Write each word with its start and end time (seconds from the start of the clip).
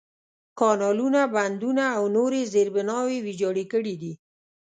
کانالونه، 0.59 1.21
بندونه، 1.35 1.83
او 1.97 2.03
نورې 2.17 2.41
زېربناوې 2.53 3.17
ویجاړې 3.25 3.65
کړي 3.73 3.95
دي. 4.01 4.13